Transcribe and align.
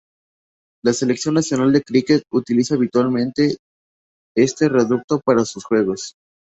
La 0.83 0.93
selección 0.93 1.35
nacional 1.35 1.71
de 1.73 1.83
cricket 1.83 2.23
utiliza 2.31 2.73
habitualmente 2.73 3.57
este 4.35 4.67
reducto 4.67 5.19
para 5.23 5.45
sus 5.45 5.63
juegos. 5.63 6.15